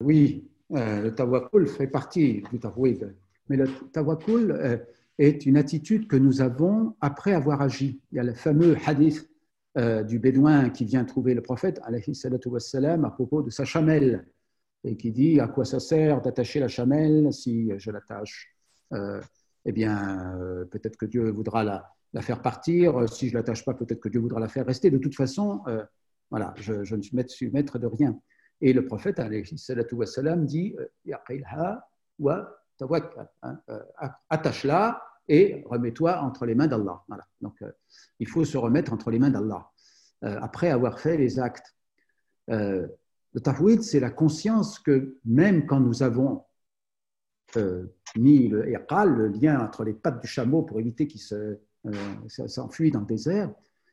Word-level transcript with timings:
oui, 0.00 0.48
euh, 0.72 1.02
le 1.02 1.14
tawakkul 1.14 1.66
fait 1.66 1.86
partie 1.88 2.42
du 2.52 2.60
tawhid, 2.60 3.16
mais 3.48 3.56
le 3.56 3.66
tawakkul 3.92 4.52
euh, 4.52 4.78
est 5.18 5.44
une 5.46 5.56
attitude 5.56 6.06
que 6.06 6.16
nous 6.16 6.40
avons 6.40 6.94
après 7.00 7.32
avoir 7.32 7.62
agi. 7.62 8.00
Il 8.12 8.16
y 8.16 8.18
a 8.20 8.22
le 8.22 8.34
fameux 8.34 8.76
hadith 8.86 9.28
euh, 9.76 10.02
du 10.04 10.18
bédouin 10.18 10.70
qui 10.70 10.84
vient 10.84 11.04
trouver 11.04 11.34
le 11.34 11.42
prophète 11.42 11.80
wassalam, 12.46 13.04
à 13.04 13.10
propos 13.10 13.42
de 13.42 13.50
sa 13.50 13.64
chamelle 13.64 14.26
et 14.84 14.96
qui 14.96 15.10
dit 15.10 15.40
à 15.40 15.48
quoi 15.48 15.64
ça 15.64 15.80
sert 15.80 16.20
d'attacher 16.22 16.60
la 16.60 16.68
chamelle 16.68 17.32
si 17.32 17.72
je 17.78 17.90
l'attache 17.90 18.54
Eh 19.64 19.72
bien, 19.72 20.38
peut-être 20.70 20.96
que 20.96 21.06
Dieu 21.06 21.30
voudra 21.30 21.64
la, 21.64 22.22
faire 22.22 22.40
partir. 22.40 23.08
Si 23.08 23.28
je 23.28 23.34
l'attache 23.34 23.64
pas, 23.64 23.74
peut-être 23.74 24.00
que 24.00 24.08
Dieu 24.08 24.20
voudra 24.20 24.38
la 24.38 24.46
faire 24.48 24.64
rester. 24.64 24.90
De 24.90 24.98
toute 24.98 25.16
façon, 25.16 25.62
voilà, 26.30 26.54
je, 26.56 26.84
je 26.84 26.94
ne 26.94 27.02
suis 27.26 27.50
maître 27.50 27.80
de 27.80 27.86
rien. 27.88 28.16
Et 28.60 28.72
le 28.72 28.84
prophète, 28.84 29.20
wassalam, 29.92 30.46
dit 30.46 30.74
wa 32.18 32.60
hein, 33.42 33.60
euh, 33.68 33.78
attache-la 34.30 35.02
et 35.28 35.62
remets-toi 35.66 36.20
entre 36.20 36.46
les 36.46 36.54
mains 36.54 36.66
d'Allah. 36.66 37.04
Donc, 37.40 37.60
euh, 37.62 37.70
il 38.18 38.28
faut 38.28 38.44
se 38.44 38.56
remettre 38.56 38.92
entre 38.92 39.10
les 39.10 39.18
mains 39.18 39.30
d'Allah 39.30 39.70
euh, 40.24 40.38
après 40.40 40.70
avoir 40.70 40.98
fait 40.98 41.16
les 41.16 41.38
actes. 41.38 41.74
le 42.48 43.40
tafwid, 43.42 43.82
c'est 43.82 44.00
la 44.00 44.10
conscience 44.10 44.78
que 44.78 45.18
même 45.24 45.66
quand 45.66 45.80
nous 45.80 46.02
avons 46.02 46.44
mis 48.16 48.48
le 48.48 48.70
iqal, 48.70 49.14
le 49.14 49.28
lien 49.28 49.60
entre 49.60 49.84
les 49.84 49.94
pattes 49.94 50.20
du 50.20 50.26
chameau 50.26 50.62
pour 50.62 50.80
éviter 50.80 51.06
qu'il 51.06 51.20
s'enfuit 52.28 52.90
dans 52.90 53.00
le 53.00 53.06
désert, 53.06 53.48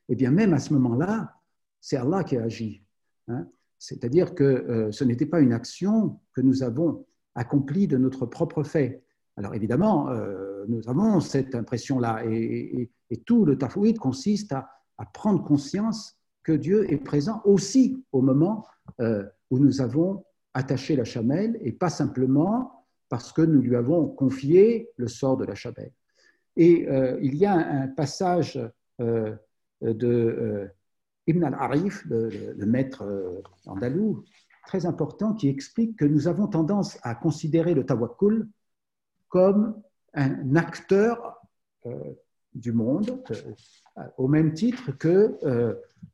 et 0.07 0.13
eh 0.13 0.15
bien 0.15 0.31
même 0.31 0.53
à 0.53 0.59
ce 0.59 0.73
moment-là, 0.73 1.35
c'est 1.81 1.97
Allah 1.97 2.23
qui 2.23 2.37
a 2.37 2.43
agi. 2.43 2.83
Hein. 3.27 3.47
C'est-à-dire 3.85 4.33
que 4.33 4.43
euh, 4.43 4.91
ce 4.91 5.03
n'était 5.03 5.27
pas 5.27 5.41
une 5.41 5.53
action 5.53 6.19
que 6.33 6.41
nous 6.41 6.63
avons 6.63 7.05
accomplie 7.35 7.87
de 7.87 7.97
notre 7.97 8.25
propre 8.25 8.63
fait. 8.63 9.03
Alors 9.37 9.53
évidemment, 9.53 10.09
euh, 10.09 10.65
nous 10.67 10.89
avons 10.89 11.19
cette 11.19 11.53
impression-là, 11.53 12.23
et, 12.25 12.89
tout 13.25 13.45
le 13.45 13.57
tafouid 13.57 13.97
consiste 13.97 14.53
à, 14.53 14.67
prendre 15.13 15.43
conscience 15.43 16.17
que 16.43 16.51
Dieu 16.51 16.91
est 16.91 16.97
présent 16.97 17.41
aussi 17.45 18.03
au 18.11 18.21
moment 18.21 18.65
euh, 18.99 19.23
où 19.51 19.59
nous 19.59 19.81
avons 19.81 20.25
attaché 20.53 20.95
la 20.95 21.03
chamelle, 21.03 21.59
et 21.61 21.71
pas 21.71 21.89
simplement 21.89 22.85
parce 23.09 23.31
que 23.31 23.41
nous 23.41 23.61
lui 23.61 23.75
avons 23.75 24.07
confié 24.07 24.89
le 24.97 25.07
sort 25.07 25.37
de 25.37 25.45
la 25.45 25.53
chamelle. 25.53 25.91
Et 26.55 26.87
il 27.21 27.35
y 27.35 27.45
a 27.45 27.53
un 27.53 27.89
passage 27.89 28.57
de 29.81 30.69
Ibn 31.27 31.43
al-Arif, 31.43 32.05
le, 32.05 32.65
maître 32.65 33.03
euh, 33.03 33.41
andalou, 33.65 34.23
très 34.67 34.85
important, 34.85 35.33
qui 35.33 35.49
explique 35.49 35.97
que 35.97 36.05
nous 36.05 36.27
avons 36.27 36.47
tendance 36.47 36.97
à 37.03 37.15
considérer 37.15 37.73
le 37.73 37.85
tawakkul 37.85 38.47
comme 39.29 39.81
un 40.13 40.55
acteur 40.55 41.41
euh, 41.85 41.91
du 42.53 42.71
monde, 42.71 43.21
euh, 43.31 44.03
au 44.17 44.27
même 44.27 44.53
titre 44.53 44.91
que 44.91 45.37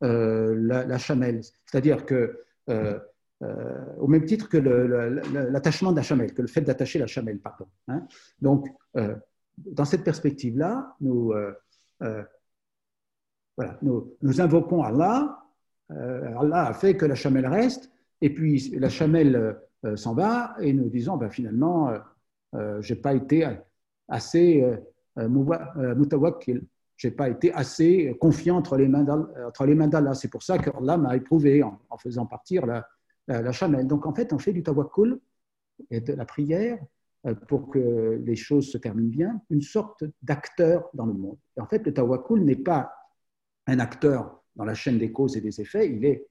la, 0.01 0.97
chamelle. 0.97 1.41
C'est-à-dire 1.65 2.05
que, 2.05 2.43
au 2.67 4.07
même 4.07 4.25
titre 4.25 4.49
que 4.49 4.57
l'attachement 4.57 5.91
de 5.91 5.97
la 5.97 6.03
chamelle, 6.03 6.33
que 6.33 6.41
le 6.41 6.47
fait 6.47 6.61
d'attacher 6.61 6.99
la 6.99 7.07
chamelle, 7.07 7.39
pardon. 7.39 7.67
Hein. 7.87 8.07
Donc, 8.39 8.67
dans 9.57 9.85
cette 9.85 10.03
perspective-là, 10.03 10.95
nous 11.01 11.33
nous, 13.81 14.41
invoquons 14.41 14.83
Allah. 14.83 15.37
Euh, 15.91 16.37
Allah 16.39 16.67
a 16.67 16.73
fait 16.73 16.95
que 16.95 17.05
la 17.05 17.15
chamelle 17.15 17.47
reste, 17.47 17.91
et 18.21 18.33
puis 18.33 18.73
la 18.77 18.89
chamelle 18.89 19.57
euh, 19.85 19.95
s'en 19.95 20.13
va, 20.13 20.55
et 20.59 20.73
nous 20.73 20.89
disons 20.89 21.17
ben, 21.17 21.29
finalement, 21.29 21.91
euh, 22.55 22.81
je 22.81 22.93
n'ai 22.93 22.99
pas 22.99 23.13
été 23.13 23.47
assez 24.07 24.65
mutawakkil, 25.17 26.63
je 26.95 27.09
pas 27.09 27.29
été 27.29 27.53
assez 27.53 28.15
confiant 28.19 28.57
entre 28.57 28.77
les 28.77 28.87
mains 28.87 29.03
d'Allah. 29.87 30.13
C'est 30.13 30.29
pour 30.29 30.43
ça 30.43 30.57
que 30.57 30.69
Allah 30.77 30.97
m'a 30.97 31.15
éprouvé 31.15 31.63
en, 31.63 31.79
faisant 31.97 32.25
partir 32.25 32.65
la, 32.65 33.51
chamelle. 33.51 33.87
Donc 33.87 34.05
en 34.05 34.13
fait, 34.13 34.33
on 34.33 34.39
fait 34.39 34.53
du 34.53 34.63
tawakkul 34.63 35.19
et 35.89 36.01
de 36.01 36.13
la 36.13 36.25
prière 36.25 36.77
pour 37.47 37.69
que 37.69 38.21
les 38.23 38.35
choses 38.35 38.71
se 38.71 38.77
terminent 38.77 39.09
bien, 39.09 39.41
une 39.49 39.61
sorte 39.61 40.03
d'acteur 40.21 40.89
dans 40.93 41.05
le 41.05 41.13
monde. 41.13 41.37
En 41.59 41.65
fait, 41.65 41.85
le 41.85 41.93
tawakkul 41.93 42.43
n'est 42.43 42.55
pas 42.55 42.91
un 43.67 43.79
acteur 43.79 44.41
dans 44.55 44.65
la 44.65 44.73
chaîne 44.73 44.97
des 44.97 45.11
causes 45.11 45.37
et 45.37 45.41
des 45.41 45.61
effets, 45.61 45.89
il 45.89 46.05
est 46.05 46.27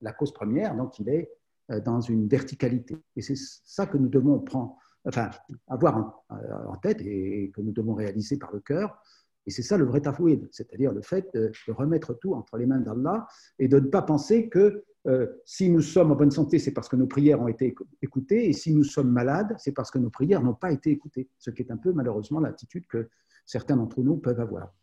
la 0.00 0.12
cause 0.12 0.32
première, 0.32 0.76
donc 0.76 0.98
il 0.98 1.08
est 1.08 1.30
euh, 1.70 1.80
dans 1.80 2.00
une 2.00 2.28
verticalité. 2.28 2.96
Et 3.16 3.22
c'est 3.22 3.36
ça 3.36 3.86
que 3.86 3.98
nous 3.98 4.08
devons 4.08 4.38
prendre, 4.40 4.76
enfin, 5.04 5.30
avoir 5.68 6.22
en, 6.30 6.76
tête 6.76 7.00
et 7.02 7.50
que 7.54 7.60
nous 7.60 7.72
devons 7.72 7.94
réaliser 7.94 8.38
par 8.38 8.52
le 8.52 8.60
cœur. 8.60 9.02
Et 9.46 9.50
c'est 9.50 9.62
ça 9.62 9.76
le 9.76 9.84
vrai 9.84 10.00
tafouid, 10.00 10.48
c'est-à-dire 10.52 10.92
le 10.92 11.02
fait 11.02 11.28
de, 11.34 11.50
remettre 11.68 12.14
tout 12.14 12.34
entre 12.34 12.58
les 12.58 12.66
mains 12.66 12.80
d'Allah 12.80 13.26
et 13.58 13.68
de 13.68 13.80
ne 13.80 13.86
pas 13.86 14.02
penser 14.02 14.48
que 14.48 14.84
euh, 15.06 15.26
si 15.44 15.70
nous 15.70 15.80
sommes 15.80 16.12
en 16.12 16.16
bonne 16.16 16.30
santé, 16.30 16.58
c'est 16.58 16.72
parce 16.72 16.88
que 16.88 16.96
nos 16.96 17.06
prières 17.06 17.40
ont 17.40 17.48
été 17.48 17.74
écoutées, 18.02 18.48
et 18.48 18.52
si 18.52 18.74
nous 18.74 18.84
sommes 18.84 19.10
malades, 19.10 19.54
c'est 19.58 19.72
parce 19.72 19.90
que 19.90 19.98
nos 19.98 20.10
prières 20.10 20.42
n'ont 20.42 20.54
pas 20.54 20.70
été 20.70 20.90
écoutées, 20.90 21.30
ce 21.38 21.50
qui 21.50 21.62
est 21.62 21.70
un 21.70 21.78
peu 21.78 21.92
malheureusement 21.92 22.40
l'attitude 22.40 22.86
que 22.86 23.08
certains 23.46 23.76
d'entre 23.76 24.02
nous 24.02 24.18
peuvent 24.18 24.40
avoir. 24.40 24.74